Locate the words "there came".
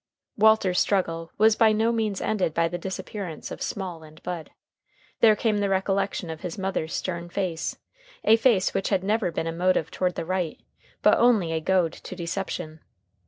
5.19-5.59